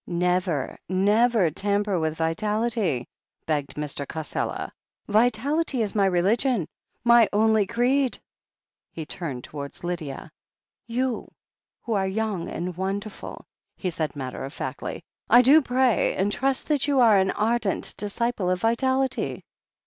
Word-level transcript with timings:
"Never, 0.07 0.79
never 0.89 1.51
tamper 1.51 1.99
with 1.99 2.15
vitality," 2.15 3.07
begged 3.45 3.75
Mr. 3.75 4.07
Cassela. 4.07 4.71
"Vitality 5.07 5.83
is 5.83 5.93
my 5.93 6.07
religion— 6.07 6.67
^my 7.05 7.27
only 7.31 7.67
creed." 7.67 8.17
He 8.91 9.05
turned 9.05 9.43
towards 9.43 9.83
Lydia. 9.83 10.31
"You, 10.87 11.29
who 11.83 11.93
are 11.93 12.07
young 12.07 12.49
and 12.49 12.75
wonderful," 12.75 13.45
he 13.77 13.91
said 13.91 14.15
mat 14.15 14.33
ter 14.33 14.43
of 14.43 14.53
factly, 14.53 15.03
"I 15.29 15.43
do 15.43 15.61
pray 15.61 16.15
and 16.15 16.31
trust 16.31 16.67
that 16.69 16.87
you 16.87 16.99
are 16.99 17.19
an 17.19 17.29
ardent 17.29 17.93
disciple 17.95 18.49
of 18.49 18.59
vitality 18.59 19.45